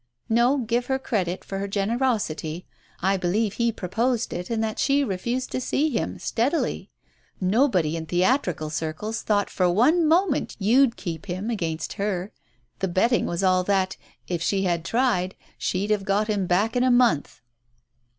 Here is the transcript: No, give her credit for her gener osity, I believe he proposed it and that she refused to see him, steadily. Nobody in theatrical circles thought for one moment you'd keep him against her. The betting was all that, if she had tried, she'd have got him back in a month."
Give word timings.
No, 0.29 0.57
give 0.57 0.87
her 0.87 0.97
credit 0.97 1.45
for 1.45 1.59
her 1.59 1.67
gener 1.67 1.99
osity, 1.99 2.63
I 3.03 3.17
believe 3.17 3.53
he 3.53 3.71
proposed 3.71 4.33
it 4.33 4.49
and 4.49 4.63
that 4.63 4.79
she 4.79 5.03
refused 5.03 5.51
to 5.51 5.61
see 5.61 5.91
him, 5.91 6.17
steadily. 6.17 6.89
Nobody 7.39 7.95
in 7.95 8.07
theatrical 8.07 8.71
circles 8.71 9.21
thought 9.21 9.47
for 9.51 9.69
one 9.69 10.07
moment 10.07 10.55
you'd 10.57 10.97
keep 10.97 11.27
him 11.27 11.51
against 11.51 11.93
her. 12.01 12.31
The 12.79 12.87
betting 12.87 13.27
was 13.27 13.43
all 13.43 13.63
that, 13.65 13.95
if 14.27 14.41
she 14.41 14.63
had 14.63 14.83
tried, 14.83 15.35
she'd 15.59 15.91
have 15.91 16.03
got 16.03 16.27
him 16.27 16.47
back 16.47 16.75
in 16.75 16.81
a 16.83 16.89
month." 16.89 17.39